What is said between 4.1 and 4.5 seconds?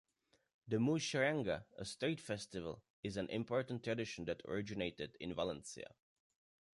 that